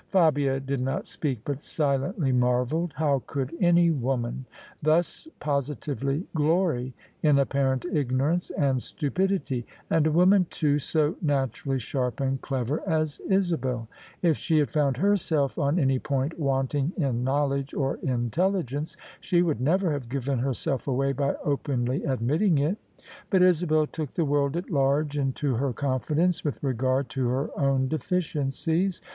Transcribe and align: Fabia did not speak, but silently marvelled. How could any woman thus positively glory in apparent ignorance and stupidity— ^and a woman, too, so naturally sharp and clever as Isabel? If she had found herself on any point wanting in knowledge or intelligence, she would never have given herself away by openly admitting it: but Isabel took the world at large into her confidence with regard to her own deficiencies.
Fabia 0.07 0.59
did 0.59 0.81
not 0.81 1.05
speak, 1.05 1.41
but 1.45 1.61
silently 1.61 2.31
marvelled. 2.31 2.93
How 2.95 3.21
could 3.27 3.55
any 3.59 3.91
woman 3.91 4.45
thus 4.81 5.27
positively 5.39 6.25
glory 6.33 6.95
in 7.21 7.37
apparent 7.37 7.85
ignorance 7.85 8.49
and 8.49 8.81
stupidity— 8.81 9.63
^and 9.91 10.07
a 10.07 10.11
woman, 10.11 10.47
too, 10.49 10.79
so 10.79 11.17
naturally 11.21 11.77
sharp 11.77 12.19
and 12.19 12.41
clever 12.41 12.81
as 12.89 13.19
Isabel? 13.29 13.87
If 14.23 14.37
she 14.37 14.57
had 14.57 14.71
found 14.71 14.97
herself 14.97 15.59
on 15.59 15.77
any 15.77 15.99
point 15.99 16.39
wanting 16.39 16.93
in 16.97 17.23
knowledge 17.23 17.75
or 17.75 17.97
intelligence, 17.97 18.97
she 19.19 19.43
would 19.43 19.61
never 19.61 19.91
have 19.91 20.09
given 20.09 20.39
herself 20.39 20.87
away 20.87 21.13
by 21.13 21.35
openly 21.45 22.03
admitting 22.05 22.57
it: 22.57 22.77
but 23.29 23.43
Isabel 23.43 23.85
took 23.85 24.15
the 24.15 24.25
world 24.25 24.57
at 24.57 24.71
large 24.71 25.15
into 25.15 25.57
her 25.57 25.73
confidence 25.73 26.43
with 26.43 26.57
regard 26.63 27.07
to 27.09 27.27
her 27.27 27.51
own 27.55 27.87
deficiencies. 27.87 28.99